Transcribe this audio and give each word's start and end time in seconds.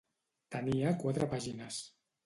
Tenia 0.55 0.95
quatre 1.05 1.31
pàgines. 1.37 1.81